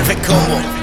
[0.00, 0.79] Perfect combo.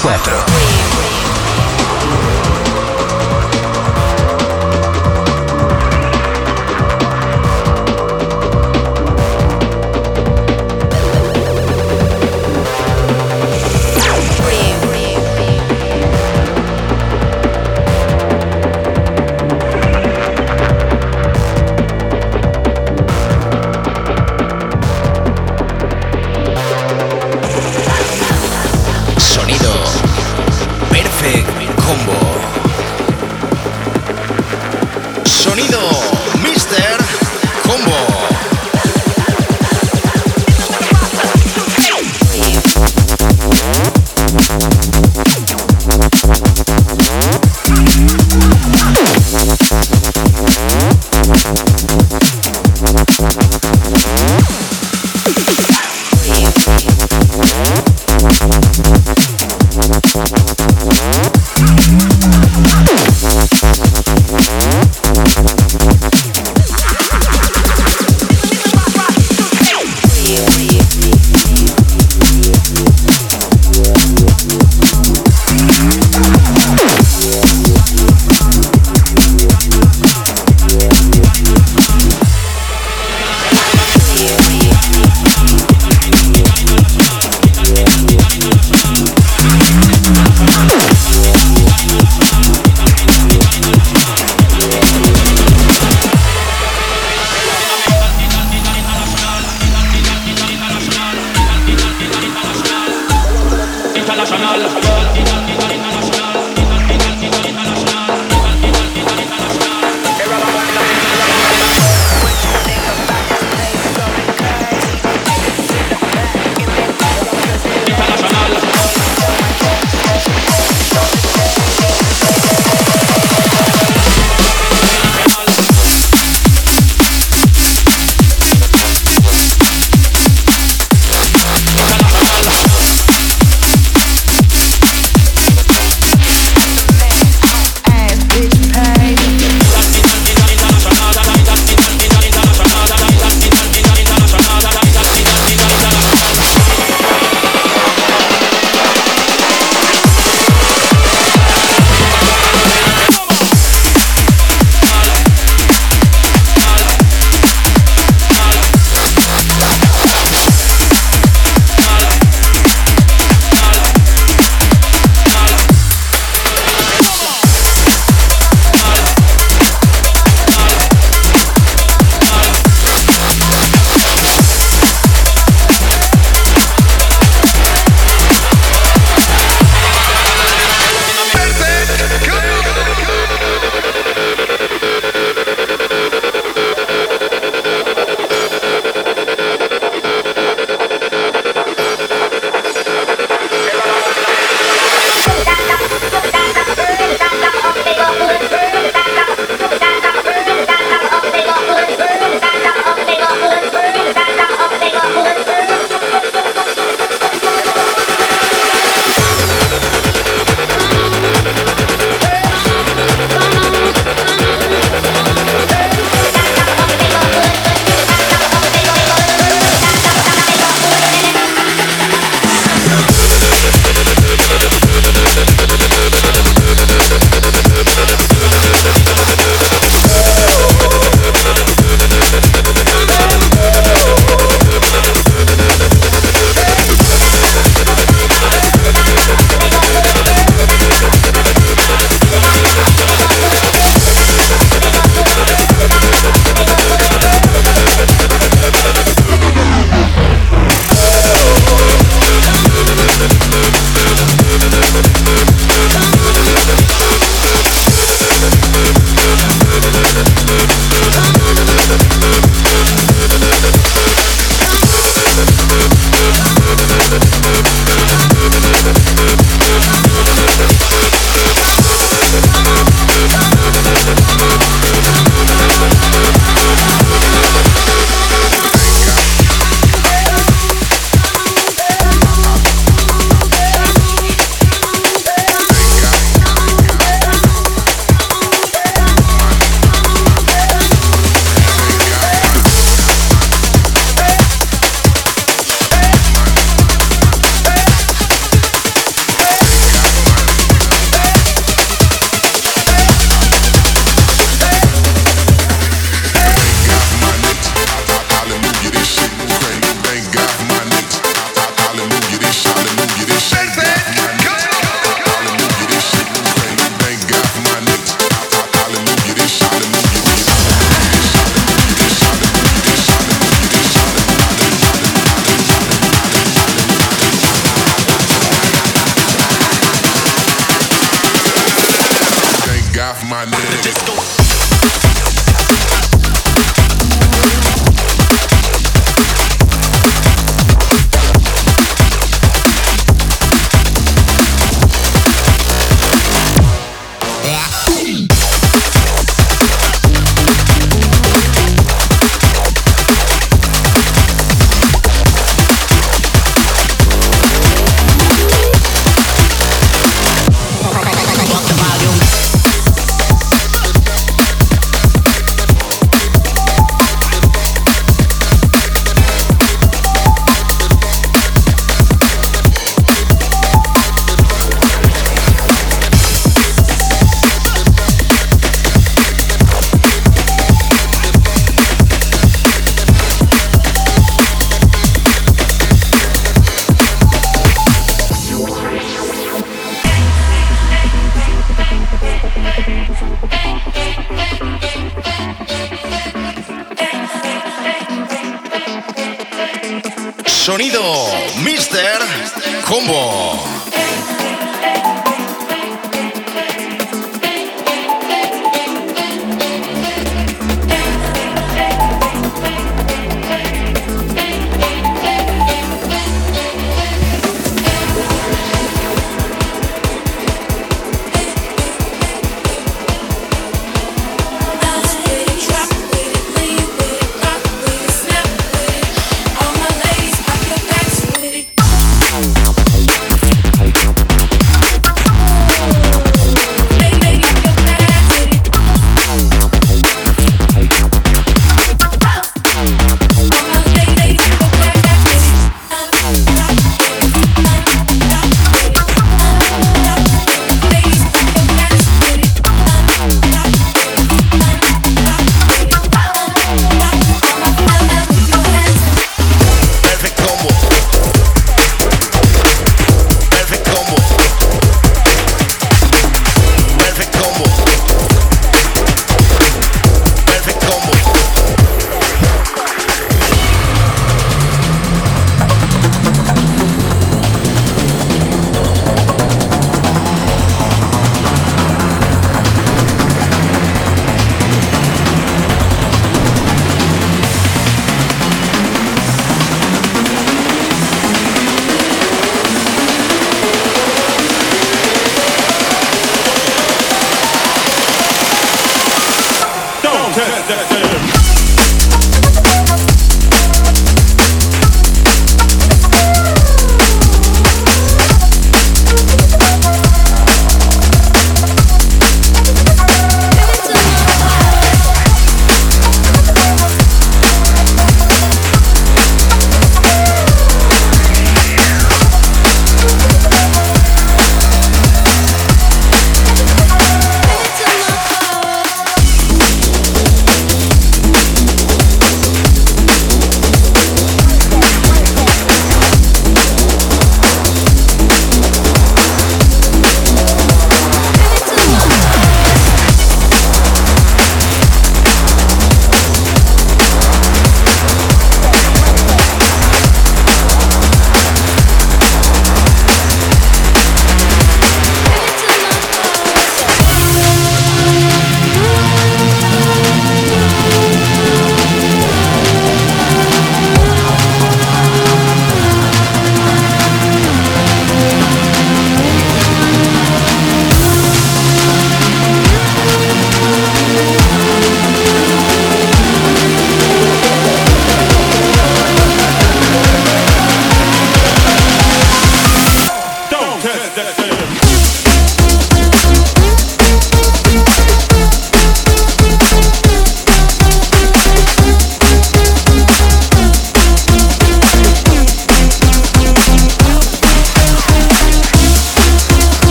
[0.00, 0.81] Cuatro.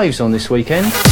[0.00, 1.09] Raves on this weekend?